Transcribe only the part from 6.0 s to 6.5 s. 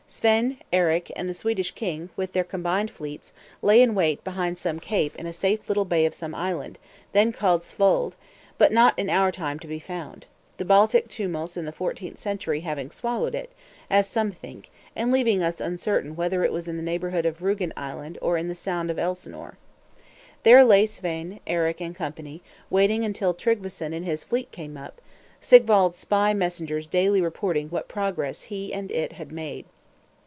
of some